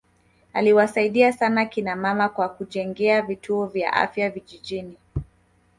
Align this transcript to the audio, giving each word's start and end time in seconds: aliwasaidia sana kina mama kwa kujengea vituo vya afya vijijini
aliwasaidia 0.53 1.33
sana 1.33 1.65
kina 1.65 1.95
mama 1.95 2.29
kwa 2.29 2.49
kujengea 2.49 3.21
vituo 3.21 3.65
vya 3.65 3.93
afya 3.93 4.29
vijijini 4.29 4.97